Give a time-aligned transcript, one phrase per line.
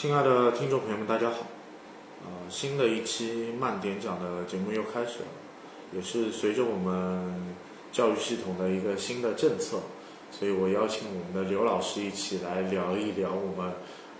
[0.00, 1.38] 亲爱的听众朋友们，大家好。
[2.22, 5.26] 呃，新的一期慢点讲的节目又开始了，
[5.92, 7.56] 也是随着我们
[7.90, 9.80] 教育系统的一个新的政策，
[10.30, 13.72] 所以我邀请我们的刘老师一起来聊一聊我们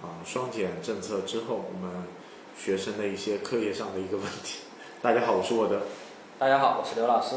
[0.03, 2.03] 啊双减政策之后我们
[2.59, 4.63] 学生的一些课业上的一个问题。
[5.01, 5.83] 大家好，我是我的。
[6.41, 7.37] 大家好，我是刘老师。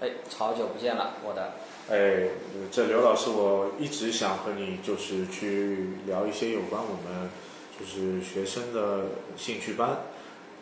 [0.00, 1.52] 哎，好久不见了，我的。
[1.90, 2.28] 哎，
[2.70, 7.28] 这刘老师，我一直想和你就是去聊一些有关我们
[7.76, 9.98] 就是学生的兴趣班，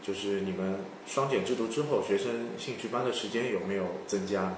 [0.02, 0.76] 就是你们
[1.06, 4.54] 双减制度之后，学生兴趣班的时间有没有增加？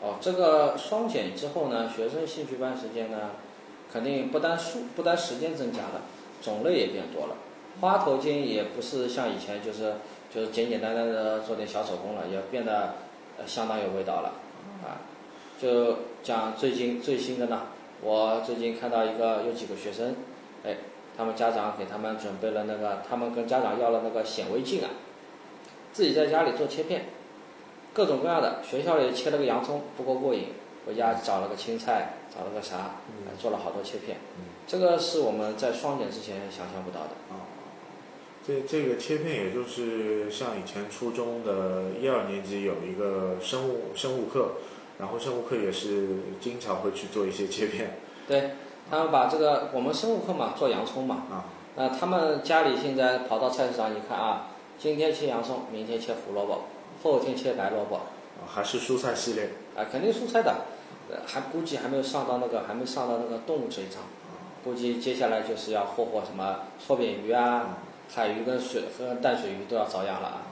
[0.00, 3.30] 哦，这个双减之后呢，学生兴趣班时间呢，
[3.92, 6.02] 肯定不单数不单时间增加了，
[6.40, 7.34] 种类也变多了，
[7.80, 9.94] 花头巾也不是像以前就是
[10.32, 12.94] 就是简简单单的做点小手工了，也变得
[13.48, 14.34] 相当有味道了，
[14.84, 15.17] 啊。
[15.60, 17.62] 就讲最近最新的呢，
[18.00, 20.14] 我最近看到一个有几个学生，
[20.64, 20.76] 哎，
[21.16, 24.90] 他们家长给他们准备了那个，他们跟家长要了那个显微镜啊，
[25.92, 27.06] 自己在家里做切片，
[27.92, 30.50] 各种各样的，学校里切了个洋葱不够过瘾，
[30.86, 32.94] 回家找了个青菜，找了个啥，
[33.36, 34.18] 做了好多切片，
[34.64, 37.42] 这个是我们在双减之前想象不到的啊。
[38.46, 44.52] 这这个切片也就是像以前初中的一二年级有一个生物生物课。
[44.98, 46.08] 然后生物课也是
[46.40, 48.50] 经常会去做一些切片，对
[48.90, 51.22] 他们把这个我们生物课嘛做洋葱嘛。
[51.30, 51.44] 啊，
[51.76, 54.48] 那他们家里现在跑到菜市场，一看啊，
[54.78, 56.62] 今天切洋葱，明天切胡萝卜，
[57.02, 58.00] 后天切白萝卜，
[58.46, 59.50] 还是蔬菜系列。
[59.76, 60.54] 啊，肯定蔬菜的，
[61.24, 64.02] 还估计还没有上到那个还没上到那个动物这一章，
[64.64, 67.78] 估计接下来就是要霍霍什么搓扁鱼啊，
[68.12, 70.42] 海鱼跟水和淡水鱼都要遭殃了啊。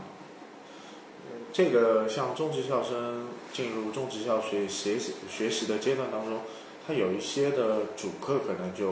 [1.52, 6.40] 这个像中职校生进入中职校学学习学习的阶段当中，
[6.86, 8.90] 他有一些的主课可能就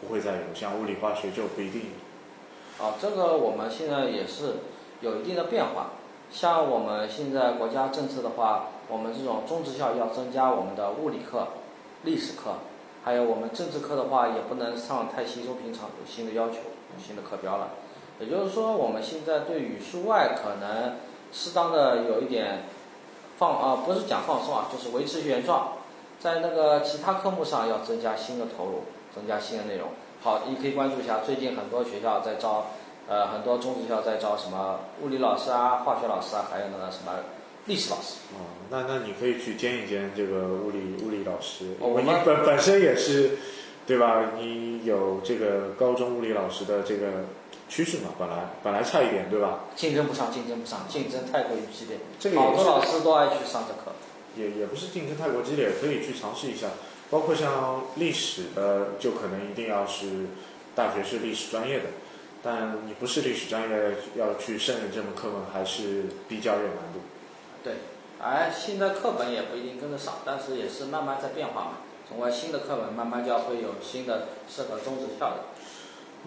[0.00, 1.82] 不会再有，像物理化学就不一定。
[2.80, 4.54] 啊，这个我们现在也是
[5.02, 5.90] 有一定的变化。
[6.32, 11.48] 像我们现在国家政策的话，我们这种中职校要增加我们的物理课、
[12.04, 12.54] 历史课，
[13.04, 16.56] 还有我们政治课的话，也不能上太稀松平常，有新的要求，
[17.06, 17.68] 新的课标了。
[18.18, 20.94] 也就是说，我们现在对语数外可能。
[21.32, 22.62] 适当的有一点
[23.38, 25.72] 放啊，不是讲放松啊，就是维持原状，
[26.18, 29.88] 在那个其他科目上要增加新的投入，增加新的内容。
[30.22, 32.68] 好，你可以关注一下，最近很多学校在招，
[33.06, 37.12] 呃，很多中职校在招什么物理老师啊、化学老师啊，还有那个什么
[37.66, 38.14] 历史老师。
[38.32, 43.38] 哦，那那你可以去兼一兼这个物理物理老师，我们本本身也是，
[43.86, 44.32] 对吧？
[44.38, 47.06] 你有这个高中物理老师的这个。
[47.68, 49.64] 趋势嘛，本来本来差一点，对吧？
[49.74, 51.98] 竞争不上，竞争不上，竞争太过于激烈。
[52.18, 53.96] 这个好多老师都爱去上这课。
[54.36, 56.68] 也也不是竞争太过激烈，可以去尝试一下。
[57.10, 60.26] 包括像历史的，就可能一定要是
[60.74, 61.84] 大学是历史专业的，
[62.42, 67.00] 但你不是历史专业，要去胜任这门课呢，还是比较有难度。
[67.64, 67.74] 对，
[68.20, 71.70] 哎，现在课本也不一定跟得上，但是也是慢慢在变化嘛。
[72.08, 75.36] 总归新的课本慢慢就要会有新的适合中职校的。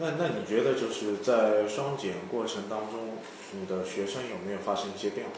[0.02, 3.18] 那那你觉得就是在双减过程当中，
[3.52, 5.34] 你的学生有没有发生一些变化？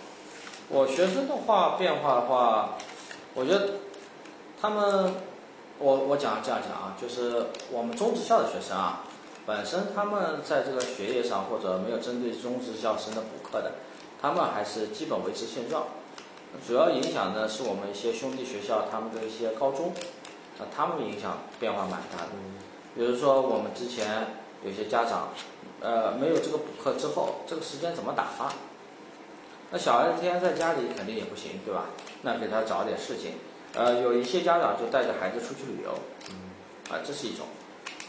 [0.69, 2.77] 我学生的话变化的话，
[3.33, 3.69] 我觉得
[4.61, 5.15] 他们，
[5.79, 9.03] 我我讲这样讲啊，就是我们中职校的学生啊，
[9.47, 13.71] 本身他们在这个学业上或者没有针对中职校生的补课的，
[14.21, 15.87] 他们还是基本维持现状。
[16.67, 19.91] 主要影响呢是我们一些兄弟学校他们的一些高中，
[20.59, 22.29] 啊，他们影响变化蛮大的。
[22.93, 24.39] 比如说我们之前。
[24.63, 25.29] 有些家长，
[25.81, 28.53] 呃，没有这个补课之后，这个时间怎么打发？
[29.71, 31.85] 那小孩子天天在家里肯定也不行，对吧？
[32.23, 33.35] 那给他找点事情。
[33.73, 35.97] 呃，有一些家长就带着孩子出去旅游，
[36.29, 37.45] 嗯，啊，这是一种。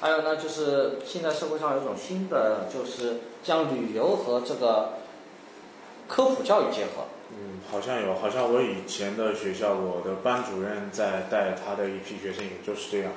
[0.01, 4.95] 还有呢，就是现在社会上有一种新的，就是将旅游和这个
[6.09, 7.05] 科普教育结合。
[7.31, 13.13] 嗯，好像有，好像我以前的学校，我的班主任在带他的一批学生，也就是这样，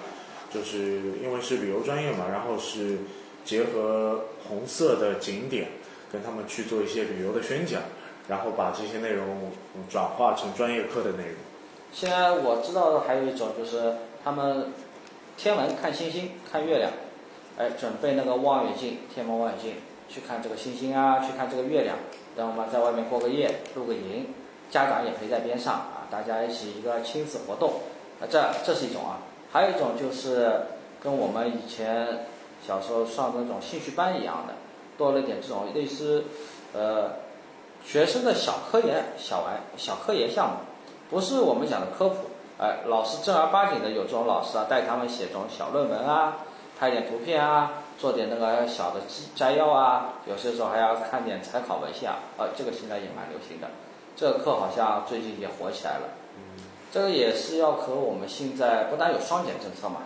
[0.53, 2.99] 就是因为是旅游专业嘛，然后是。
[3.45, 5.67] 结合红色的景点，
[6.11, 7.79] 跟他们去做一些旅游的宣讲，
[8.27, 9.51] 然后把这些内容
[9.87, 11.35] 转化成专业课的内容。
[11.93, 13.93] 现在我知道的还有一种就是
[14.23, 14.73] 他们
[15.37, 16.91] 天文看星星、看月亮，
[17.57, 19.75] 哎，准备那个望远镜、天文望远镜
[20.09, 21.95] 去看这个星星啊，去看这个月亮，
[22.35, 24.33] 然后嘛在外面过个夜、露个营，
[24.71, 27.73] 家长也陪在边上啊，大家一起一个亲子活动，
[28.19, 29.19] 啊，这这是一种啊，
[29.51, 30.51] 还有一种就是
[30.99, 32.25] 跟我们以前。
[32.65, 34.53] 小时候上那种兴趣班一样的，
[34.97, 36.23] 多了点这种类似，
[36.73, 37.11] 呃，
[37.85, 40.55] 学生的小科研、小玩、小科研项目，
[41.09, 42.15] 不是我们讲的科普，
[42.57, 46.37] 哎，老师正儿八经的有这种老师啊，带他们写这种小论文啊，
[46.79, 49.01] 拍点图片啊，做点那个小的
[49.35, 53.67] 摘摘要啊，有些时候还要看点参考文献啊，呃，这个现在也蛮流行的。
[54.15, 56.07] 这个课好像最近也火起来了。
[56.91, 60.03] 这个也是要和我们现在不但有双减政策嘛，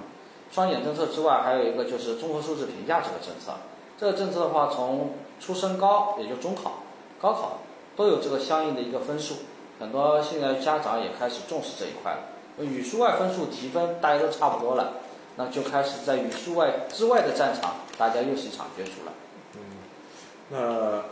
[0.51, 3.53] 双减政策之外，还有一个就是综合素质评价这个政策。
[3.97, 6.83] 这个政策的话，从初升高，也就中考、
[7.19, 7.59] 高考
[7.95, 9.35] 都有这个相应的一个分数。
[9.79, 12.63] 很多现在家长也开始重视这一块了。
[12.63, 14.93] 语数外分数提分大家都差不多了，
[15.37, 19.13] 那就开始在语数外之外的战场，大家又是一场角逐了。
[19.55, 19.61] 嗯，
[20.49, 21.03] 那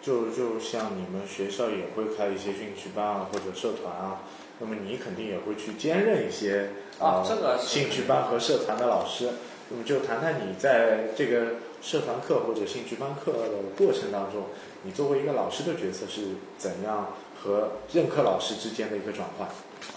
[0.00, 4.20] 就就像你们学校也会开一些兴趣班啊，或者社团啊。
[4.58, 9.30] 那么你肯定也会去兼任一些啊，这个兴趣班和社团的老师。
[9.68, 14.44] 那么就谈谈你在这个社团课或者兴趣班课的过程当中，
[14.84, 19.48] 你作为一个老师的角色是怎样和任课老师之间的一个转换？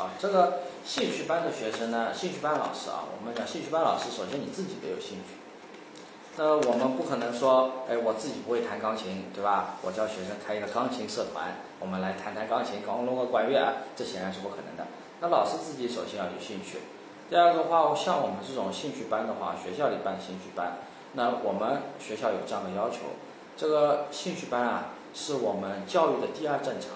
[0.04, 5.39] 啊，这个兴趣班的学生呢，兴趣班老师啊，我们讲兴趣班老师，首先你自己得有兴趣。
[6.40, 9.76] 那我们不可能说，哎，我自己不会弹钢琴，对吧？
[9.82, 14.88] 我教学生开一个钢琴社团，我们来弹弹钢琴，搞弄个管乐，这显然是不可能的。
[15.20, 16.80] 那老师自己首先要有兴趣。
[17.30, 20.78] 第二个话，像我们这种兴趣班的话，学校里办兴趣班，
[21.12, 23.00] 那我们学校有这样的要求，
[23.58, 26.96] 这个兴趣班啊，是我们教育的第二战场。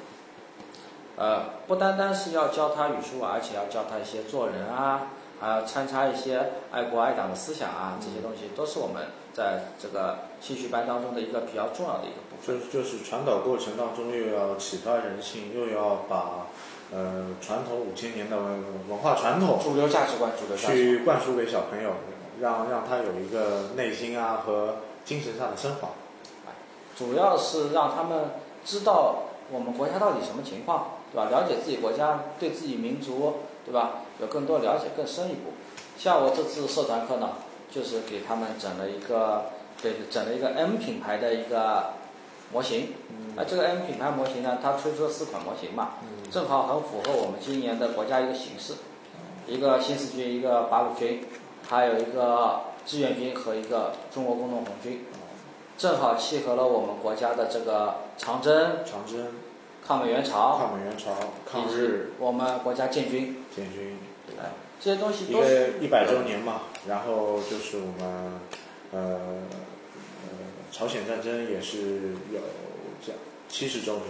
[1.17, 5.09] 呃，不单单是要教他语数，而且要教他一些做人啊，
[5.43, 9.07] 还要参差一些爱国爱党的思想啊，这些东西都是我们。
[9.33, 16.45] 在这个兴趣班当中的一个比较重要的一个部分，就就是传导过程当中又要启发人性，又要把
[16.93, 21.93] 呃传统五千年的文化传统、主流价值观、主流去灌输给小朋友，
[22.41, 25.89] 让让他有一个内心啊和精神上的升华。
[26.95, 31.31] 主要是让他们知道我们国家到底什么情况，对吧？
[31.31, 34.01] 了解自己国家，对自己民族，对吧？
[34.19, 35.53] 有更多了解，更深一步。
[35.97, 37.29] 像我这次社团课呢。
[37.73, 39.45] 就是给他们整了一个，
[39.81, 41.93] 对，整了一个 M 品牌的一个
[42.51, 42.93] 模型。
[43.35, 45.95] 啊，这个 M 品牌模型呢，它推出了四款模型嘛，
[46.29, 48.73] 正好很符合我们今年的国家一个形势，
[49.47, 51.25] 一个新四军，一个八路军，
[51.67, 55.05] 还有一个志愿军和一个中国工农红军，
[55.75, 59.29] 正好契合了我们国家的这个长征、长征、
[59.85, 61.11] 抗美援朝、抗美援朝、
[61.45, 63.97] 抗日，我们国家建军、建军。
[64.79, 68.39] 这些东西一个一百周年嘛，然后就是我们
[68.91, 68.99] 呃
[70.23, 70.29] 呃
[70.71, 72.39] 朝鲜战争也是有
[73.01, 74.07] 这样七十周年。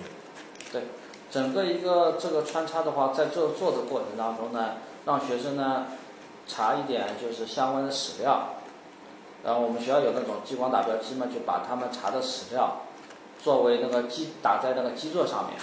[0.72, 0.82] 对，
[1.30, 5.86] 整个一个这个穿插的话，在做做的过程当中呢，让学生呢
[6.48, 8.56] 查一点就是相关的史料，
[9.44, 12.82] 然后我们学校有那种激光打标机嘛，就把他们查的史料
[13.44, 15.60] 作为那个基打在那个基座上面，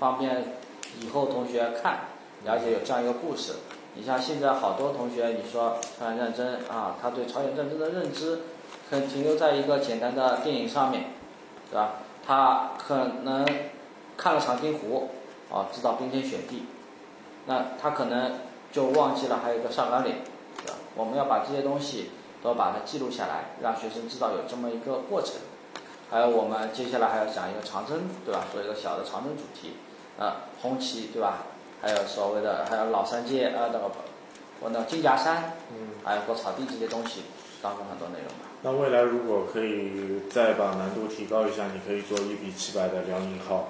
[0.00, 0.56] 方便
[1.00, 2.00] 以后同学看
[2.44, 3.54] 了解有这样一个故事。
[3.94, 8.40] 你像现在好多同学，你说朝鲜战争啊，他对朝鲜战争的认知，
[8.88, 11.12] 可能停留在一个简单的电影上面，
[11.70, 11.94] 对吧？
[12.26, 13.46] 他可能
[14.16, 15.10] 看了长津湖，
[15.52, 16.64] 啊，知道冰天雪地，
[17.46, 18.40] 那他可能
[18.72, 20.16] 就忘记了还有一个上甘岭，
[20.56, 20.74] 对吧？
[20.96, 22.10] 我们要把这些东西
[22.42, 25.34] 都把它记录下来，让学生知道有这么一个过程。
[26.10, 28.44] 还有我们接下来还要讲一个长征，对吧？
[28.52, 29.74] 做一个小的长征主题，
[30.18, 31.44] 啊，红旗，对吧？
[31.80, 33.90] 还有所谓的，还有老三届啊，那个，
[34.58, 37.22] 我那金夹山，嗯，还有过草地这些东西，
[37.62, 38.50] 当中很多内容吧。
[38.62, 43.68] 那未来如果可以再把难度提高一下，你可以做一比七百的辽宁号。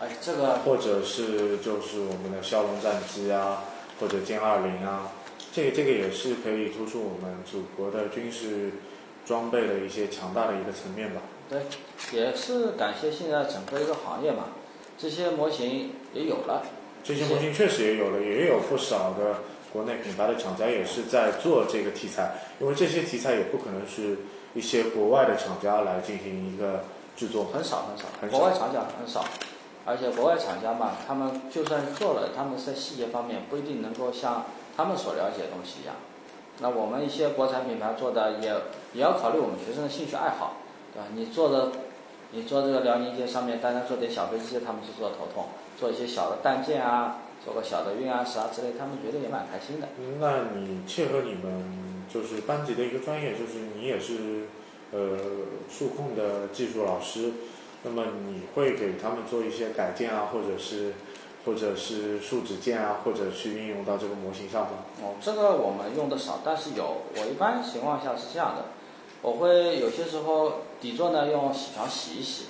[0.00, 0.58] 哎，这个。
[0.64, 3.62] 或者是就是我们的枭龙战机啊，
[4.00, 5.12] 或者歼二零啊，
[5.52, 8.72] 这个这个也是可以突出我们祖国的军事
[9.24, 11.22] 装备的一些强大的一个层面吧。
[11.50, 11.62] 对，
[12.12, 14.44] 也是感谢现在整个一个行业嘛，
[14.96, 16.62] 这些模型也有了。
[17.02, 19.38] 这些模型确实也有了，也有不少的
[19.72, 24.18] 国内品牌的厂家也是在做这个题材，因为这些题材也不可能是
[24.54, 26.84] 一些国外的厂家来进行一个
[27.16, 27.86] 制作，很少
[28.20, 29.24] 很少，国外厂家很少，
[29.84, 34.44] 而且国外厂家嘛，他们就算做了，他们在细节方面不一定能够像
[34.76, 35.96] 他们所了解的东西一样。
[36.60, 38.54] 那我们一些国产品牌做的也
[38.92, 40.56] 也要考虑我们学生的兴趣爱好，
[40.94, 41.08] 对吧？
[41.14, 41.72] 你做的，
[42.32, 45.46] 你做这个辽宁舰上面单单做点小飞机，他们是做头痛。
[45.78, 49.88] 做一些小的弹件啊，做个小的运啊、石啊之类，他们觉得也蛮开心的。
[50.18, 54.46] 那你切合你们就是班级的一个专业，就是你也是
[54.92, 55.16] 呃
[55.70, 57.32] 数控的技术老师，
[57.82, 60.92] 那么你会给他们做一些改建啊，或者是
[61.46, 64.70] 或者是数指件啊，或者去运用到这个模型上吗？
[65.00, 66.98] 哦，这个我们用的少，但是有。
[67.16, 68.64] 我一般情况下是这样的，
[69.22, 72.46] 我会有些时候底座呢用洗床洗一洗，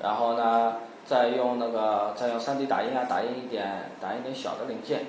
[0.00, 0.76] 然后呢。
[1.06, 5.04] 再用那个，再用 3D 打印啊，打印一点，打印点小的零件。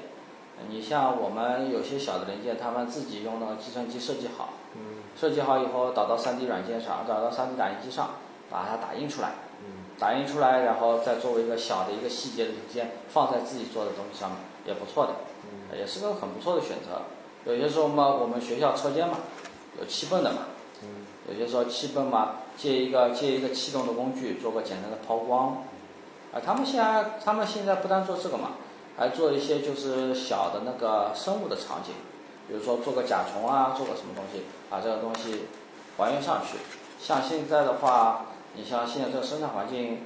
[0.68, 4.50] 你像我们有些小的零件，他们自己用那个计算机设计好。
[4.74, 5.04] 嗯。
[5.16, 8.16] 设计好以后导到 3D 软件上，导到 3D 打印机上，
[8.50, 9.36] 把它打印出来。
[9.98, 15.14] 打印出来，然后再作为一个小的一个细节的零件放在自己做的东西上面，也不错的，
[15.78, 17.04] 也是个很不错的选择。
[17.50, 19.20] 有些时候嘛，我们学校车间嘛，
[19.80, 20.40] 有气泵的嘛，
[21.27, 25.63] 有些时候气泵嘛，借一个借一个气动的工具做个简单的抛光，
[26.34, 28.51] 啊，他们现在他们现在不单做这个嘛，
[28.98, 31.94] 还做一些就是小的那个生物的场景，
[32.48, 35.46] 比如说做个甲虫啊，做个什么东西，把这个东西
[35.98, 36.58] 还原上去。
[37.00, 38.25] 像现在的话。
[38.58, 40.00] 你像现在这个生态环境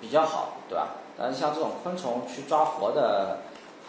[0.00, 0.92] 比较好，对吧？
[1.18, 3.40] 但是像这种昆虫去抓活的，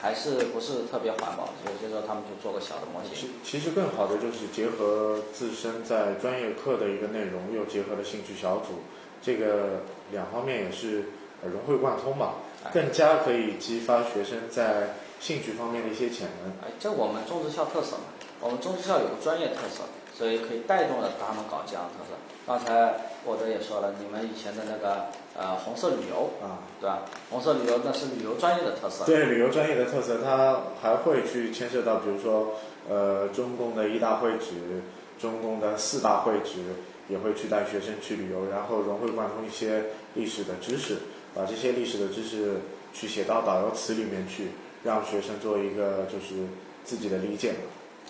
[0.06, 3.10] 还是不是特别环保，所以就说他们就做个小的模型。
[3.18, 8.86] 其其实更好的就是结合自身在专业课的一个内容，又结合了兴趣小组，
[9.20, 9.82] 这个
[10.12, 11.06] 两方面也是
[11.42, 12.36] 融会贯通吧，
[12.72, 16.54] 更加可以激发学生在兴趣方面的一些潜能。
[16.62, 22.16] 哎，这我们中职校特色嘛，我们中职校有个专业特色，所以可以带动了他们搞这样的特色。
[22.48, 23.12] 刚才。
[23.26, 27.02] 或者也说了，你们以前的那个呃红色旅游啊，对吧？
[27.32, 29.04] 红色旅游那是旅游专业的特色。
[29.04, 32.54] 对旅游专业的特色，它还会去牵涉到，比如说
[32.88, 34.84] 呃中共的一大会址、
[35.18, 36.62] 中共的四大会址，
[37.10, 40.98] 也会去带学生去旅游，然后融会贯通一些历史的知识，
[41.34, 42.58] 把这些历史的知识
[42.94, 44.50] 去写到导游词里面去，
[44.84, 46.46] 让学生做一个就是
[46.84, 47.56] 自己的理解。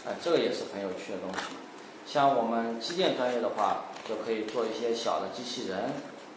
[0.05, 1.55] 哎，这个也是很有趣的东西。
[2.05, 3.85] 像我们机电专业的话。
[4.07, 5.89] 就可以做一些小的机器人，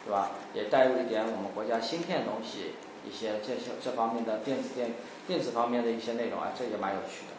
[0.02, 0.30] 对吧？
[0.54, 2.72] 也带入一点我们国家芯片东西，
[3.06, 4.94] 一些这些这方面的电子电
[5.26, 7.34] 电子方面的一些内容啊，这也蛮有趣的。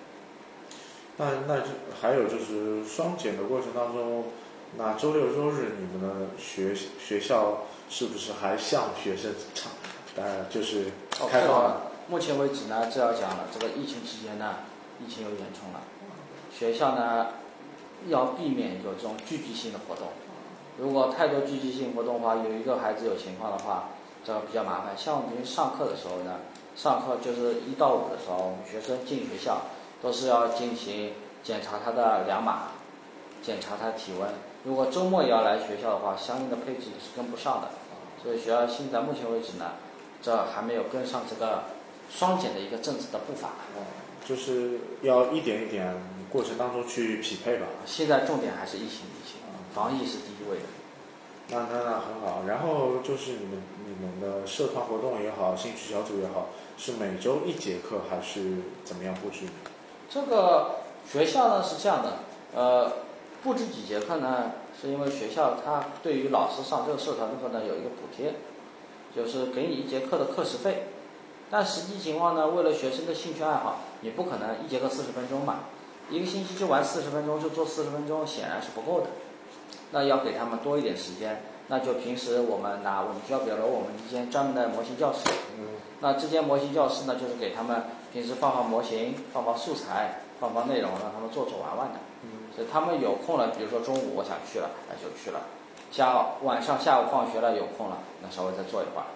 [1.17, 1.69] 那那就
[1.99, 4.25] 还有就是双减的过程当中，
[4.77, 9.71] 那周六周日你们的学学校是不是还向学生场
[10.15, 10.91] 呃就是
[11.31, 11.91] 开放了？
[12.07, 14.57] 目前为止呢，这要讲了，这个疫情期间呢，
[15.03, 15.81] 疫情又严重了，
[16.53, 17.29] 学校呢。
[18.07, 20.07] 要避免有这种聚集性的活动，
[20.77, 23.89] 如果太多聚集性活动的话，有一个孩子有情况的话，
[24.23, 24.97] 这个比较麻烦。
[24.97, 26.39] 像我们上课的时候呢，
[26.75, 29.61] 上课就是一到五的时候，我们学生进学校
[30.01, 31.13] 都是要进行
[31.43, 32.71] 检查他的两码，
[33.41, 34.29] 检查他体温。
[34.63, 37.69] 如果周末也要来学校的话，相应的配置是跟不上的。
[38.21, 39.71] 所以学校现在目前为止呢，
[40.21, 41.63] 这还没有跟上这个
[42.09, 43.49] 双减的一个政策的步伐。
[44.27, 45.95] 就是要一点一点
[46.31, 47.65] 过程当中去匹配吧。
[47.87, 49.41] 现在重点还是疫情，疫情，
[49.73, 50.65] 防疫是第一位的。
[51.49, 52.43] 那那那很好。
[52.47, 59.45] 然后就是你们你们的社团活动也好，兴趣小组也好，是每周一节课还是怎么样布置？
[60.11, 62.19] 这个学校呢是这样的，
[62.53, 62.91] 呃，
[63.41, 64.51] 布置几节课呢？
[64.79, 68.35] 是因为学校它对于老师上这个社团课呢有一个补贴，
[69.15, 70.88] 就是给你一节课的课时费。
[71.51, 75.61] 但实际情况呢，为了学生的兴趣爱好，你不可能一节课四十分钟嘛，
[76.09, 79.07] 一个星期就玩四十分钟，就做四十分钟，显然是不够的。
[79.91, 85.27] 那要给他们多一点时间，那就平时我们拿我们学校比如我们一间专门的模型教室，
[86.01, 87.81] 那这间模型教室呢，就是给他们
[88.13, 91.99] 平时放放模型，放放素材，放放内容，让他们做做玩玩的。
[92.55, 95.39] 所以他们有空了，比如说中午我想去了，那就去了；
[95.91, 96.13] 下
[96.43, 99.07] 晚上下午放学了有空了，那稍微再做一会儿。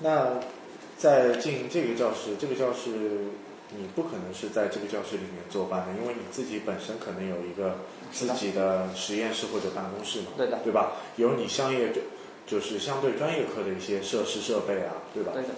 [0.00, 0.40] 那。
[1.02, 2.90] 在进这个教室，这个教室
[3.76, 7.78] 你不可能是在这个教室里面坐班的，因为你自己本身可能有一个
[8.12, 10.92] 自己的实验室或者办公室嘛，对的，对吧？
[11.16, 12.02] 有你商业就
[12.46, 15.32] 就是相对专业课的一些设施设备啊，对吧？
[15.34, 15.48] 对的。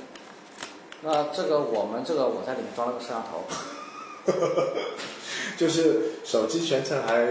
[1.02, 3.44] 那这个我们这个我在里面装了个摄像头，
[5.58, 7.22] 就是手机全程还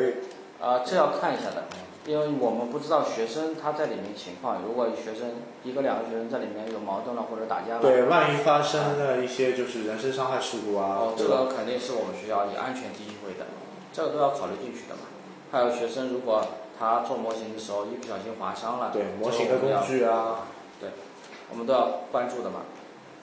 [0.61, 1.65] 啊，这要看一下的。
[2.05, 13.45] 因为我们不知道学生他在里面情况，如果学生一个两个学生在里面有矛盾了或者打架了，对，万一发生了一些就是人身伤害事故啊，哦，这个肯定是我们学校以安全第一位的，
[13.93, 15.01] 这个都要考虑进去的嘛。
[15.49, 16.45] 还有学生如果
[16.77, 20.47] 他做模型的时候一不小心划伤了，对，模型的工具啊，
[20.81, 20.89] 对，
[21.51, 22.61] 我们都要关注的嘛。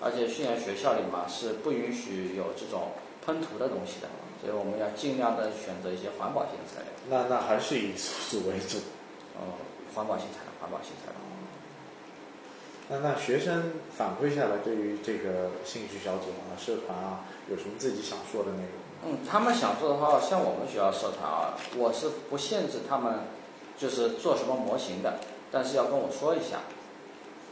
[0.00, 2.92] 而且训练学校里嘛是不允许有这种
[3.26, 4.08] 喷涂的东西的。
[4.40, 6.89] 所以我们要尽量的选择一些环保性的材料。
[7.08, 8.78] 那那还是以素为主。
[9.38, 9.56] 哦，
[9.94, 11.16] 环保性材料，环保性材料。
[12.92, 19.12] 那那学生反馈下来，对于这个兴趣小组啊、社团啊，有什么自己想说的内容？
[19.12, 23.20] 嗯，他们想做的话，像我们学校社团啊，我是不限制他们，
[23.78, 25.20] 就是做什么模型的，
[25.52, 26.62] 但是要跟我说一下。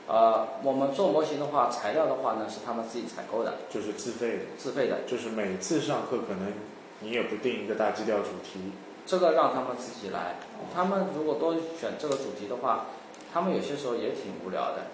[0.08, 4.44] 呃，我们做模型的话，材料的话呢，是他们自己采购的，就是自费的。
[4.58, 6.52] 自费的，就是每次上课可能
[7.00, 8.72] 你也不定一个大基调主题，
[9.08, 10.36] 这个让他们自己来。
[10.74, 12.84] 他们如果多选这个主题的话，
[13.32, 14.88] 他们有些时候也挺无聊的，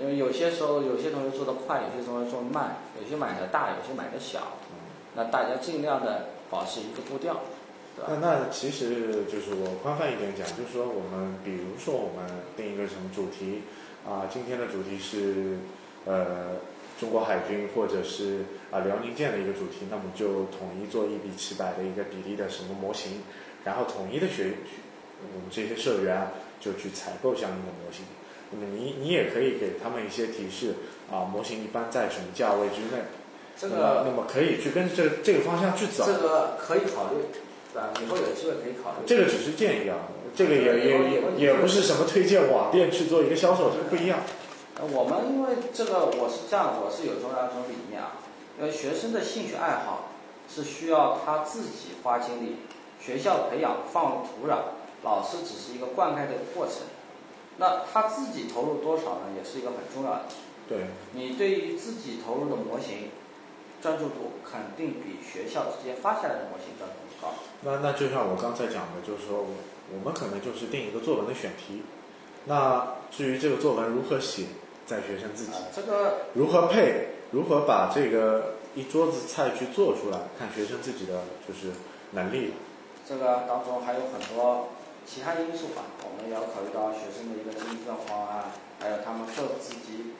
[0.00, 4.56] 因为有些时候有些同学做的快，有些同学做的慢，有些买的大，有些买的小，
[5.14, 7.36] 那大家尽量的保持一个步调。
[8.08, 13.62] 那那其实就是我宽泛一点讲，就是说我们比如说我们定一个什么主题
[14.08, 15.58] 啊，今天的主题是
[16.04, 16.56] 呃
[16.98, 23.22] 中国海军或者是啊辽宁舰的一个主题，那么就统一做一比七百的一个比例的什么模型，
[23.64, 24.52] 然后统一的学
[25.34, 26.28] 我们这些社员
[26.60, 28.04] 就去采购相应的模型。
[28.50, 30.74] 那么你你也可以给他们一些提示
[31.10, 33.02] 啊，模型一般在什么价位之内？
[33.58, 36.04] 这个那么可以去跟这这个方向去走。
[36.06, 37.24] 这个可以考虑，
[37.72, 37.90] 对吧？
[38.02, 39.04] 以后有机会可以考虑。
[39.06, 44.20] 这个只是建议啊，这个也也也也不是什么推荐网店去做一个销售，这个不一样。
[44.78, 48.12] 呃，我们因为这个我是这样，我是有这样一种理念啊，
[48.58, 50.10] 因为学生的兴趣爱好
[50.52, 52.56] 是需要他自己花精力，
[53.00, 56.84] 学校培养放入土壤，老师只是一个灌溉的过程。
[57.56, 60.22] 那他自己投入多少呢，也是一个很重要的。
[60.68, 60.78] 对。
[61.12, 63.08] 你对于自己投入的模型，
[63.80, 67.32] 专注度肯定比学校直接发下来的模型专注度高。
[67.62, 69.46] 那那就像我刚才讲的，就是说，
[69.90, 71.80] 我们可能就是定一个作文的选题。
[72.44, 74.44] 那至于这个作文如何写，
[74.86, 75.52] 在学生自己。
[75.74, 76.26] 这个。
[76.34, 77.08] 如何配？
[77.32, 80.20] 如何把这个一桌子菜去做出来？
[80.38, 81.74] 看学生自己的就是
[82.12, 82.54] 能力。
[83.06, 84.68] 这个当中还有很多。
[85.06, 88.50] 其他因素吧，我们也要考虑到学生的一个经济状况啊，
[88.82, 90.10] 还有他们各自己，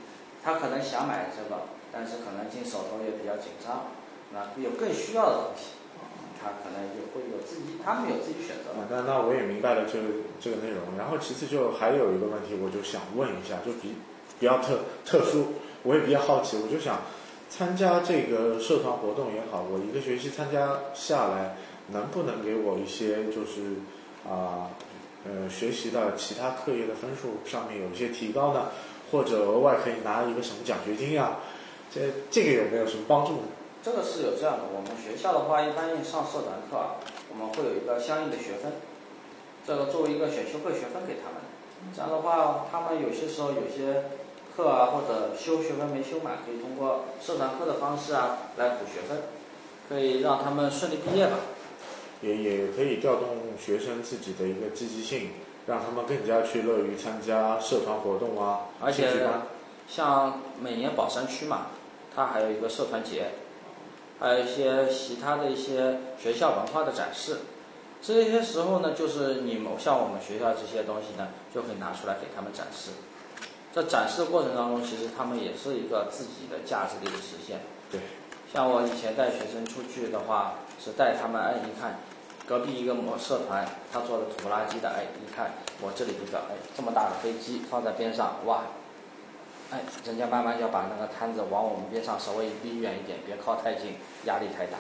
[0.45, 3.91] 他可能想买这个，但是可能进手头也比较紧张，
[4.31, 5.75] 那有更需要的东西，
[6.39, 8.71] 他可能就会有自己，他们有自己选择。
[8.79, 13.99] 那那我也明白了这个这个内容，然后其次就还有一个问题，我就想问一下，就比
[14.39, 17.03] 比较特特殊，我也比较好奇，我就想
[17.49, 21.57] 参加这个社团活动也好，我一个学期参加下来，
[21.93, 23.81] 能不能给我一些就是。
[24.29, 24.75] 啊，
[25.23, 28.73] 呃，学习的其他课业的分数上面有一些提高呢，
[29.13, 31.37] 或者额外可以拿一个什么奖学金呀？
[31.95, 33.43] 这这个有没有什么帮助呢？
[33.85, 36.99] 这个是有这样的，我们学校的话，一般上社团课啊，
[37.31, 38.83] 我们会有一个相应的学分，
[39.65, 41.39] 这个作为一个选修课学分给他们。
[41.95, 44.11] 这样的话，他们有些时候有些
[44.57, 49.23] 课啊，或者修学分没修满，可以通过社团课的方式啊来补学分，
[49.89, 51.35] 可以让他们顺利毕业吧。
[52.23, 55.33] 也也可以调动学生自己的一个积极性，
[55.67, 58.69] 让他们更加去乐于参加社团活动啊。
[58.81, 59.29] 而且，
[59.87, 61.67] 像每年宝山区嘛，
[62.15, 63.33] 它还有一个社团节，
[64.19, 67.41] 还有一些其他的一些学校文化的展示。
[68.01, 72.93] 这些时候呢，就是你们像我们学校这些东西呢，就可以拿出来给他们展示。
[73.77, 77.61] 在展示的过程当中，其实他们也是一个自己的价值的一个实现。
[77.93, 78.01] 对。
[78.51, 81.99] 像我以前带学生出去的话，是带他们哎一看，
[82.47, 85.51] 隔壁一个某社团他做的土不拉几的哎一看
[85.83, 88.63] 我这里一个哎这么大的飞机放在边上哇，
[89.71, 94.79] 哎人家慢慢要把那个摊子往我们边上稍微离远一点，别靠太近，压力太大。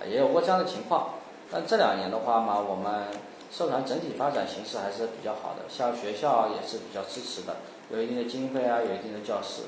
[0.00, 1.16] 啊也有过这样的情况，
[1.52, 3.08] 但这两年的话嘛，我们
[3.52, 7.56] 社团整体发展形势还是比较好的，像学校也是比较支持的，
[7.94, 9.62] 有一定的经费啊，有一定的教室，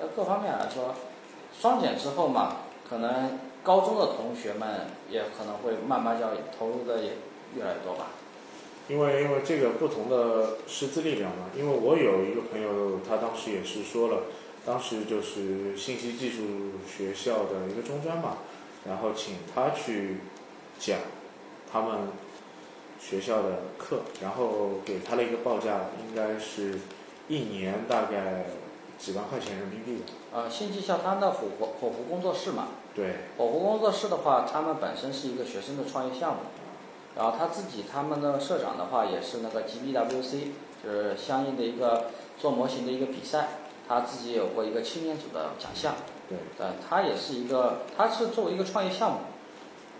[0.00, 0.94] 呃各方面来说。
[1.58, 7.12] 双减之后嘛，可能高中的同学们也可能会慢慢要投入的也
[7.56, 8.08] 越来越多吧。
[8.88, 14.24] 因为因为这个不同的师资力量嘛，因为我有一个朋友，他当时也是说了，
[14.66, 16.42] 当时就是信息技术
[16.86, 18.36] 学校的一个中专嘛，
[18.86, 20.18] 然后请他去
[20.78, 20.98] 讲
[21.72, 22.08] 他们
[23.00, 26.74] 学校的课，然后给他的一个报价应该是
[27.28, 28.44] 一年大概。
[28.98, 30.04] 几万块钱人民币吧。
[30.32, 32.68] 呃，信息校他的火火火狐工作室嘛。
[32.94, 33.16] 对。
[33.36, 36.38] 火狐工作室的话，他们本身是一个学生的创业项目，
[37.14, 40.44] 然后他自己他们的社长的话也是那个 GBWC，
[40.82, 42.06] 就是相应的一个
[42.38, 43.48] 做模型的一个比赛，
[43.86, 45.96] 他自己有过一个青年组的奖项。
[46.26, 46.38] 对。
[46.56, 49.18] 对，他也是一个，他是作为一个创业项目。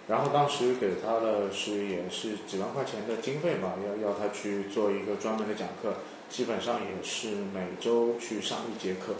[0.08, 5.96] 然后当时给他的是也是几万块钱的经费嘛，要要他去做一个专门的讲课。
[6.28, 9.14] 基本上也是每周去上一节课，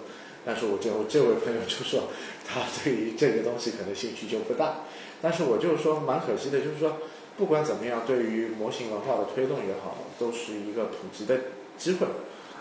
[0.44, 2.04] 但是我这我这位朋友就说，
[2.46, 4.80] 他对于这个东西可能兴趣就不大，
[5.22, 6.98] 但是我就是说蛮可惜的，就是说
[7.36, 11.38] 不管怎么样，对于模型文化的推动也好，都是一个普及的
[11.78, 12.06] 机会，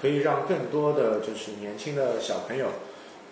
[0.01, 2.67] 可以让更多的就是年轻的小朋友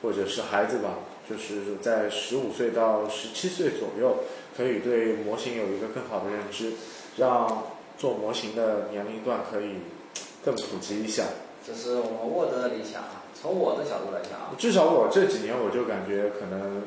[0.02, 1.00] 或者是孩子吧，
[1.30, 4.24] 就是在十五岁到十七岁左右，
[4.58, 6.74] 可以对模型有一个更好的认知，
[7.18, 9.76] 让做模型的年龄段可以。
[10.44, 11.24] 更普及一下，
[11.66, 13.24] 这是我们沃德的理想啊。
[13.34, 16.84] 从我的角度来讲啊，至少我这几年我就感觉，可能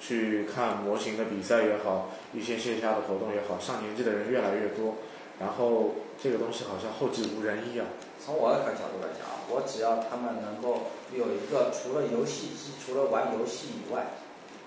[0.00, 4.94] 去看模型的比赛也好，一些线下的活动也好，上年纪的人越来越多。
[5.38, 7.86] 然后这个东西好像后继无人一样。
[8.18, 14.16] 从我的角度来讲啊，我只要他们能够有一个除了游戏机、除了玩游戏以外，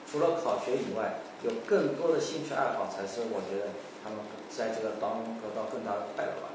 [0.05, 3.73] 除了考学以外，有更多的兴趣爱好，才是我觉得
[4.03, 6.53] 他们在这个当中得到更大的快乐吧。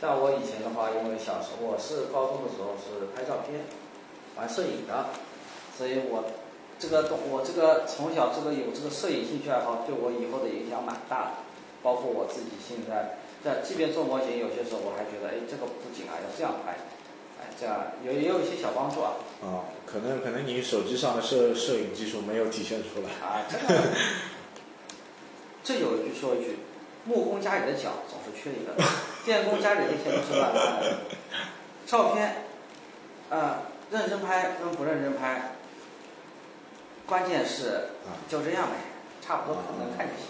[0.00, 3.64] 像我以前的话，因为小时候我是高中的时候是拍照片、
[4.36, 5.08] 玩摄影的，
[5.76, 6.24] 所以我
[6.78, 11.30] 这个东我这个从小这个有这个摄影兴趣爱好，对我以后的影响蛮大的。
[11.82, 16.74] 包括我自己现在在，即便做模型，有些时候我还觉得，哎，这个布景啊要这样拍，
[17.38, 19.14] 哎，这样有也有一些小帮助啊。
[19.40, 23.08] 啊，可能可能你手机上的摄摄影技术没有体现出来。
[23.24, 23.80] 啊，这个，
[25.62, 26.58] 这有一句说一句，
[27.04, 28.74] 木工家里的脚总是缺一个，
[29.26, 30.98] 电工家里的钱都是乱花的。
[31.84, 32.44] 照片，
[33.28, 33.56] 呃，
[33.90, 35.56] 认真拍跟不认真拍，
[37.06, 37.88] 关键是
[38.28, 38.76] 就这样呗，
[39.20, 40.26] 差不多可能看就行。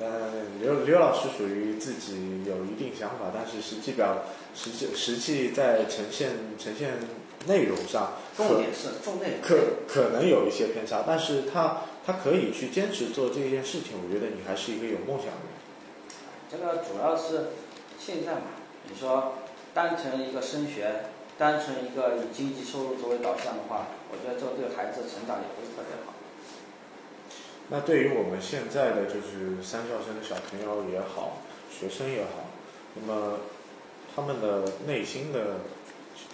[0.00, 6.94] 呃，刘刘老师属于自己有一定想法，但是实际表实际实际在呈现呈现
[7.46, 15.58] 内容上，重点是重内容，可可能有一些偏差，但是他他可以去坚持做这件事情，我觉得你还是一个有梦想的人。
[16.50, 17.50] 这个主要是
[17.98, 18.42] 现在嘛，
[18.88, 19.34] 你说
[19.74, 21.04] 单纯一个升学，
[21.36, 26.14] 单纯一个以经济收入作为导向的话，我觉得这对孩子成长也不是特别好。
[27.70, 32.48] 那对于我们现在的就是三校生的小朋友也好，学生也好，
[32.94, 33.40] 那么
[34.16, 35.60] 他们的内心的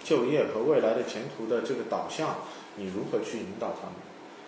[0.03, 2.37] 就业和未来的前途的这个导向，
[2.77, 3.95] 你如何去引导他们？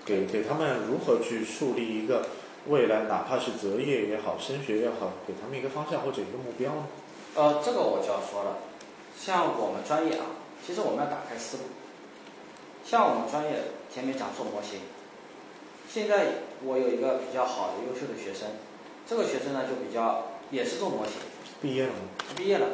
[0.06, 2.28] 给给他们如何去树立一个
[2.68, 6.88] 未来，哪怕是择业也好，升学也好，给他们一个方向或者一个目标呢？
[7.38, 8.58] 呃，这个我就要说了，
[9.16, 10.26] 像我们专业啊，
[10.66, 11.64] 其实我们要打开思路。
[12.84, 14.82] 像我们专业前面讲做模型。
[15.88, 18.58] 现在我有一个比较好的优秀的学生，
[19.06, 21.14] 这个学生呢就比较也是做模型，
[21.62, 22.10] 毕业了吗？
[22.36, 22.66] 毕业了，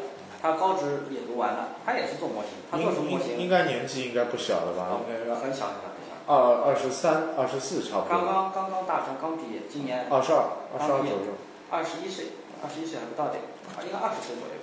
[0.42, 3.38] 他高职也读完了，他也是做模型，他做什么模型？
[3.38, 4.96] 应该年纪应该不小了吧？
[5.06, 6.24] 很小很小很小。
[6.26, 8.10] 二二十三、二十四差不多。
[8.10, 10.08] 刚刚刚刚大专刚毕业，今年。
[10.10, 10.40] 二十二，
[10.72, 11.36] 二十二左右。
[11.70, 12.28] 二十一岁，
[12.64, 13.44] 二十一岁还不到点，
[13.86, 14.56] 应该二十岁左右。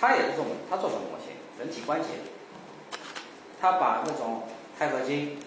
[0.00, 1.36] 他也是做模，他做什么模型？
[1.60, 2.08] 人体关节。
[3.60, 4.42] 他把那种
[4.78, 5.38] 钛合金，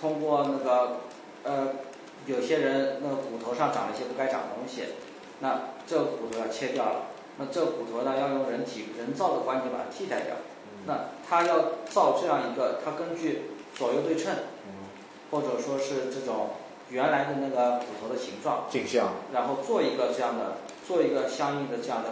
[0.00, 1.00] 通过那个。
[1.46, 1.68] 呃，
[2.26, 4.82] 有些人那个骨头上长了一些不该长的东西，
[5.38, 7.02] 那这个骨头要切掉了，
[7.38, 10.34] 那这个骨头呢要用人体人造的关节把它替代掉。
[10.86, 13.42] 那他要造这样一个，他根据
[13.76, 14.34] 左右对称，
[15.30, 16.50] 或者说是这种
[16.90, 22.10] 原来的那个骨头的形状，镜像，然后做一个这样的，做一个相应的这样的，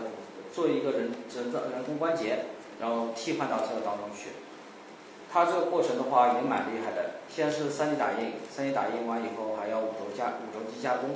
[0.53, 2.47] 做一个人人造人工关节，
[2.81, 4.31] 然后替换到这个当中去。
[5.33, 11.11] 它这个过程的话也蛮厉害的，先是 3D 打印，3D 打印完以后还要五轴加五轴机加工，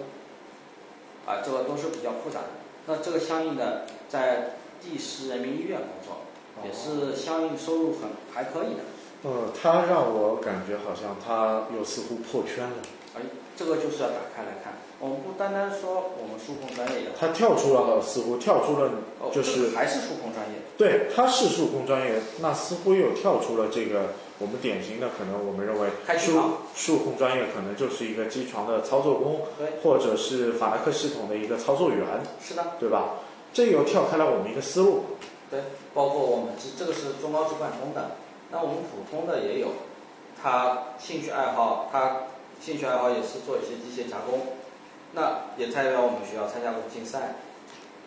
[1.26, 2.46] 啊，这个都是比较复杂的。
[2.86, 6.22] 那这个相应的在第十人民医院工作，
[6.64, 8.80] 也是相应收入很还可以的。
[9.22, 12.76] 呃，他让我感觉好像他又似乎破圈了。
[13.14, 13.20] 哎，
[13.58, 14.74] 这个就是要打开来看。
[15.00, 18.90] 我们不单单说我们数控专业的，他跳出了，似乎跳出了，
[19.32, 20.62] 就是还是数控专业。
[20.76, 26.40] 对，他是数控专业，那似乎又跳出了这个我们典型的可能，我们认为数
[26.74, 29.42] 数控专业可能就是一个机床的操作工，
[29.82, 32.04] 或者是法拉克系统的一个操作员。
[32.40, 33.20] 是的，对吧？
[33.52, 35.04] 这又跳开了我们一个思路。
[35.48, 35.60] 对，
[35.94, 38.16] 包括我们这这个是中高职贯通的，
[38.50, 39.68] 那我们普通的也有，
[40.42, 42.27] 他兴趣爱好，他
[42.60, 44.54] 兴趣爱好也是做一些机械加工。
[45.12, 47.36] 那也代表我们学校参加过竞赛，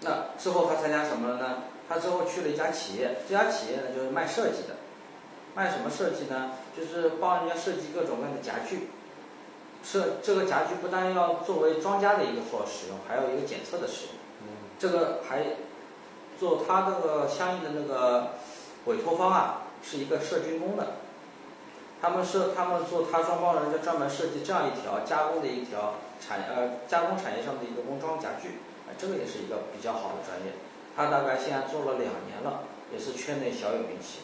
[0.01, 1.63] 那之后他参加什么了呢？
[1.89, 4.77] 他之后去了一家企业，这家企业呢就是卖设计的，
[5.55, 6.51] 卖什么设计呢？
[6.77, 8.89] 就是帮人家设计各种各样的家具，
[9.83, 14.15] 设这个家具不单要作为庄家的一个所使用，还有一个检测的使用。
[14.77, 15.43] 这个还
[16.39, 18.33] 做他那个相应的那个
[18.85, 20.93] 委托方啊，是一个设军工的。
[22.01, 28.57] 他们设他们做他双方人就专门设计这样一条加工的一条产呃加工产业上的一个工装家具，
[28.89, 30.53] 哎，这个也是一个比较好的专业。
[30.97, 34.21] 他大概现在做了两年了，也是圈内小有名气。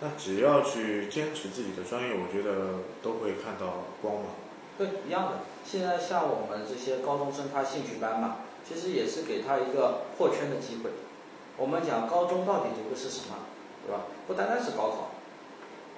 [0.00, 4.24] 那只要去坚持自己的专业，我觉得都会看到光芒。
[4.78, 5.40] 对，一样的。
[5.64, 10.90] 现在像我们这些高中生，他兴趣班嘛，其实也是给他一个破圈的机会。
[11.56, 13.34] 我们讲高中到底读的是什么，
[13.84, 14.02] 对吧？
[14.28, 15.10] 不单单是高考。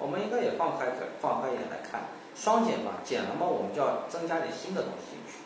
[0.01, 0.87] 我们应该也放开
[1.21, 5.39] 放开眼来看，双减嘛，减了嘛，我们就要增加点新的东西进去。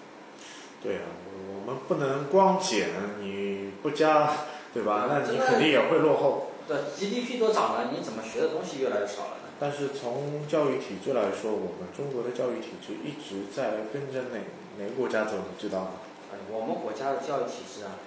[0.81, 1.11] 对啊，
[1.49, 2.89] 我们不能光减，
[3.19, 4.31] 你不加，
[4.73, 5.07] 对吧？
[5.09, 6.51] 那你肯定也会落后。
[6.67, 9.49] 对，GDP 都涨了，你怎么学的东西越来越少了呢？
[9.59, 14.39] 但是从教育体制来说，我们中国的教育体制一直在跟着哪
[14.79, 15.91] 哪个国家走，你知道吗？
[16.33, 17.97] 哎，我们国家的教育体制啊，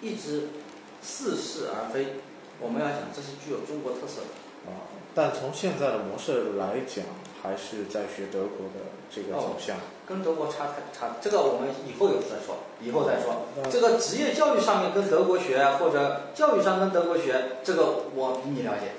[0.00, 0.48] 一直
[1.02, 2.20] 似是而非。
[2.60, 4.47] 我们要讲，这是具有中国特色的。
[5.18, 7.04] 啊，但从现在的模式来讲，
[7.42, 9.76] 还是在学德国的这个走向。
[10.06, 13.48] 跟德国差太差，这个我们以后有再说，以后再说。
[13.60, 18.92] 那这个职业教育上面跟德国学，或者教育上跟德国学，这个我比你了解。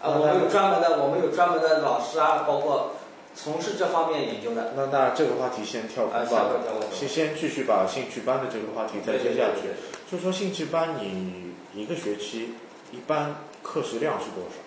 [0.00, 2.92] 啊，我们有专门的，我们有专门的老师啊，包括
[3.34, 4.72] 从事这方面研究的。
[4.76, 6.48] 那那这个话题先跳过，吧
[6.92, 9.68] 先先继续把兴趣班的这个话题再接下去。
[9.68, 12.54] 对对对就说兴趣班，你一个学期
[12.90, 14.61] 一般课时量是多少？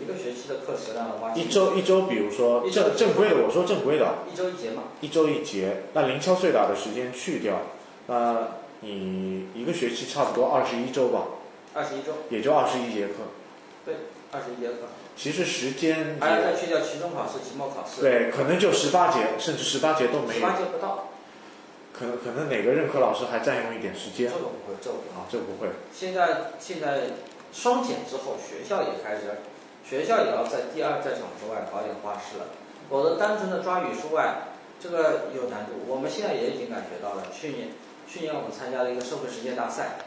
[0.00, 4.82] 一个学期的课时量的话，一周一周，比如说一周正正规的，我说正规的，一周一节嘛。
[5.00, 7.62] 一周一节，那零敲碎打的时间去掉，
[8.08, 8.48] 那
[8.80, 11.24] 你一个学期差不多二十一周吧，
[11.72, 13.14] 二十一周，也就二十一节课。
[13.86, 13.94] 对
[14.32, 20.50] 二十一节课，其实时间还要再去掉期中考试、期末考试，对，可能就十八节，甚至十八节都没有十八。
[20.58, 21.10] 节不到，
[21.92, 25.16] 可能可能哪个任课老师还占用一点时间这个不会，这个不会。
[25.16, 25.68] 啊，这不会。
[25.94, 27.02] 现在现在
[27.52, 29.38] 双减之后，学校也开始，
[29.88, 32.46] 学校也要在第二战场之外搞点花式了，
[32.90, 34.48] 否则单纯的抓语数外，
[34.80, 35.86] 这个有难度。
[35.86, 37.68] 我们现在也已经感觉到了，去年
[38.08, 39.98] 去年我们参加了一个社会实践大赛，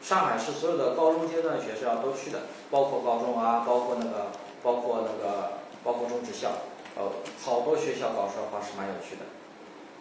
[0.00, 6.64] 上海市所有的高中阶段的学校都去的，包括高中啊，包括那个包括那个包括中职校，
[6.96, 7.12] 呃，
[7.44, 9.28] 好多学校搞出来花式蛮有趣的。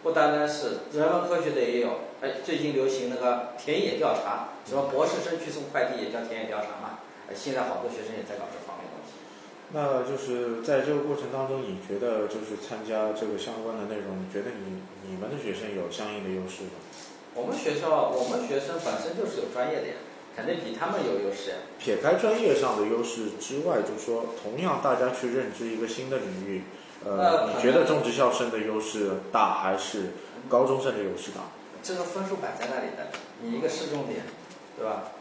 [0.03, 1.89] 不单单是人文科学的也有，
[2.21, 8.66] 哎，最近流行那个田野调查，什么博士生去送快递也叫田野调查嘛，哎，现在好多学生也在搞这方面东西。
[9.73, 16.79] 那就是在这个过程当中，你觉得就是参加这个相关的内容，你觉得你你们的学生有相应的优势吗？
[17.35, 19.93] 我们学校，我们学生本身就是有专业的呀，
[20.35, 21.57] 肯定比他们有优势呀。
[21.77, 26.63] 撇开专业上的优势之外，就说同样大家去认知一个新的领域，
[27.03, 30.13] 呃，呃你觉得中职校生的优势大还是
[30.49, 31.41] 高中生的优势大？
[31.83, 34.23] 这个分数摆在那里的，你一个市重点，
[34.77, 35.11] 对吧？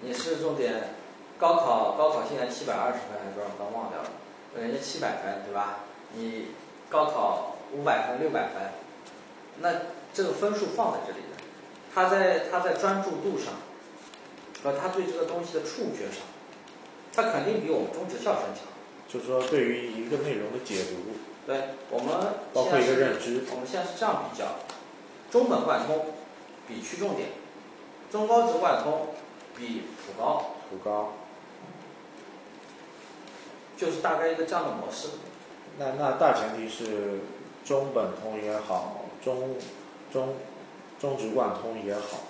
[0.00, 0.94] 你市重点，
[1.38, 4.08] 高考高考现在七百二十分还是多少分忘掉了，
[4.56, 5.80] 人家七百分，对吧？
[6.14, 6.48] 你
[6.88, 8.70] 高考五百分六百分，
[9.60, 9.68] 那
[10.12, 11.42] 这个分数放在这里的，
[11.92, 13.54] 他在他在专注度上，
[14.62, 16.22] 和他对这个东西的触觉上，
[17.12, 18.62] 他肯定比我们中职校生强。
[19.08, 22.14] 就是说对于一个内容的解读，对我们
[22.52, 24.46] 包括一个认知，我们现在是这样比较：
[25.30, 26.06] 中本贯通
[26.68, 27.30] 比区重点，
[28.10, 29.08] 中高职贯通
[29.56, 31.12] 比普高，普高。
[33.76, 35.08] 就是大概一个这样的模式。
[35.78, 37.20] 那那大前提是
[37.64, 39.56] 中本通也好，中
[40.12, 40.36] 中
[41.00, 42.20] 中职贯通也好，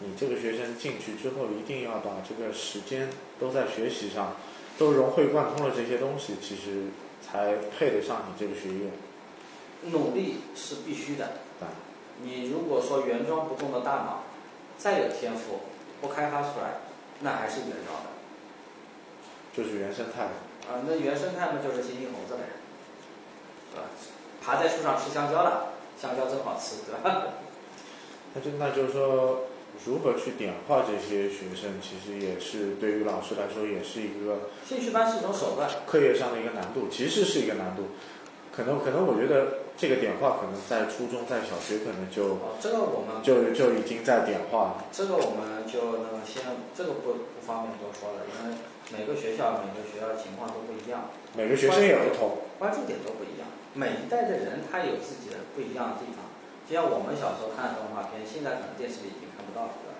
[0.00, 3.08] 你这个学生进去之后，一定要把这个时间
[3.38, 4.36] 都在学习上，
[4.78, 6.88] 都融会贯通了这些东西，其实
[7.22, 8.90] 才配得上你这个学院。
[9.90, 11.24] 努力是必须的
[11.60, 11.72] 啊。
[12.22, 14.24] 你如果说原装不动的大脑，
[14.76, 15.60] 再有天赋，
[16.02, 16.80] 不开发出来，
[17.20, 18.10] 那还是原装的。
[19.54, 20.28] 就是原生态。
[20.70, 22.54] 啊，那原生态嘛，就是猩猩猴子呗，
[23.74, 23.90] 对吧？
[24.40, 27.34] 爬在树上吃香蕉了，香蕉真好吃，对吧？
[28.34, 29.46] 那就那就是说，
[29.84, 35.68] 如何去点化这些学生，其实也是对于老师来说，也是一个兴趣班是一种手段。
[35.86, 37.88] 课业上的一个难度，其实是一个难度。
[38.54, 44.84] 可能可能我觉得这个点化，可能在初中、在小学，可能就哦，这个我们就就已经在点化了。
[44.92, 46.42] 这个我们就那个先，
[46.76, 48.54] 这个不不方便多说了，因为
[48.94, 56.30] 每个学校每个学校情况都不一样，每个学生也不同，关注点都不一样，每一代的人他有自己的不一样的地方。
[56.62, 59.98] 就像我们小时候看的动画片，现在可能电视里已经看不到了，对吧？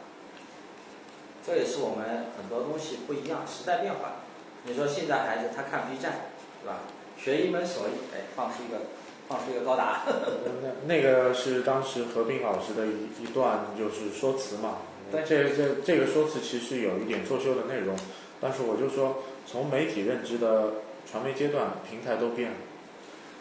[1.42, 4.22] 这也是我们很多东西不一样，时代变化。
[4.62, 6.30] 你说现在孩子他看 B 站，
[6.62, 6.86] 对吧？
[7.18, 8.94] 学一门手艺，哎，放出一个
[9.26, 10.06] 放出一个高达，
[10.62, 14.78] 那那个是当时何冰老师的一一段就是说辞嘛。
[15.10, 17.96] 对这这这个说辞其实有一点作秀的内容，
[18.40, 20.74] 但是我就说，从媒体认知的
[21.10, 22.56] 传媒阶段，平台都变了。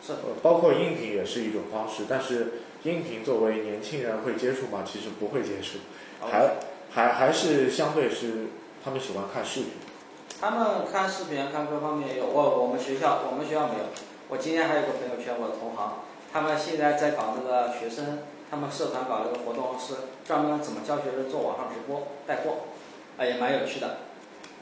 [0.02, 2.54] 是呃，包括音频也是一种方式，但是
[2.84, 4.84] 音频作为年轻人会接触吗？
[4.86, 5.80] 其实不会接触，
[6.22, 6.56] 还
[6.90, 8.48] 还还是相对是
[8.84, 9.70] 他们喜欢看视频。
[10.40, 12.26] 他们看视频、看各方面也有。
[12.26, 13.86] 我我们学校我们学校没有。
[14.30, 19.94] 我今天还有个朋友圈，我的同行，他们现在在搞那个学生，他们社团搞了个活动，是
[20.26, 22.66] 专门怎么教学生做网上直播带货，
[23.18, 23.98] 啊，也蛮有趣的，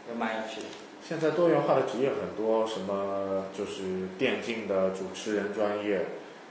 [0.09, 0.67] 也蛮有趣的。
[1.07, 6.05] 现在多元化的职业很多，什么就是电竞的主持人专业，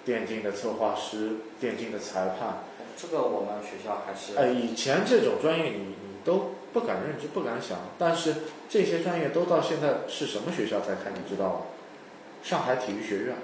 [0.04, 2.64] 电竞的策划师，电竞的裁判。
[2.96, 8.34] 这个我们学校还是哎，以前这种专业你你都不敢认知，不敢想，但是
[8.70, 11.60] 这些专业都到现在是什么学校在开，你知道吗？
[12.42, 13.36] 上海体育学院，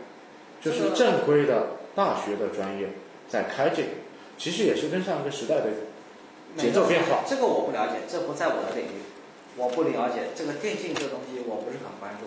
[0.63, 2.89] 就是正规的大学的专业
[3.33, 3.89] 在开这个，
[4.37, 5.71] 其实也是跟上一个时代的
[6.59, 7.25] 节奏变化。
[7.27, 9.01] 这个我不了解，这不在我的领域。
[9.57, 12.27] 我不了解这个电竞这个东西，我不是很关注。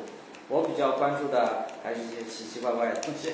[0.50, 3.34] 我比较关注的还是一些奇奇怪怪的东西。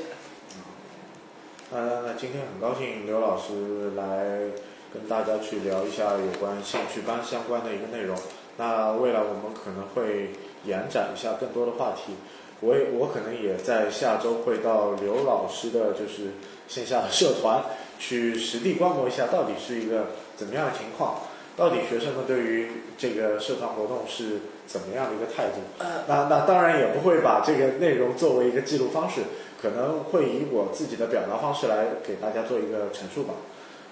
[1.72, 4.52] 那那今天很高兴刘老师来
[4.94, 8.18] 跟大家去聊一下有关兴趣班相关的一个内容。
[8.58, 10.32] 那未来我们可能会
[10.66, 12.14] 延展一下更多的话题。
[12.62, 16.34] 我也我可能也在下周会到刘老师的就是
[16.68, 17.64] 线下社团
[17.98, 21.22] 去实地观摩一下，到底是一个怎么样的情况，
[21.58, 25.62] 到底学生们对于这个社团活动是怎么样的一个态度。
[26.08, 29.22] 那那当然也不会把这个内容作为一个记录方式，
[29.60, 33.34] 可能会以我自己的表达方式来给大家做一个陈述吧。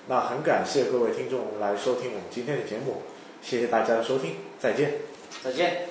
[0.08, 3.02] 那很感谢各位听众来收听我们今天的节目，
[3.42, 4.94] 谢谢大家的收听，再见。
[5.44, 5.89] 再见。